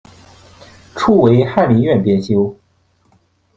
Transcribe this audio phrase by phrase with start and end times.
[0.95, 2.55] 初为翰林院编修。